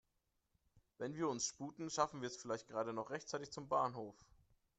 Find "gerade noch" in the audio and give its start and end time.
2.67-3.11